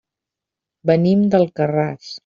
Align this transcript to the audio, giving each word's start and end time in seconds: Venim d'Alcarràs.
Venim 0.91 1.23
d'Alcarràs. 1.35 2.15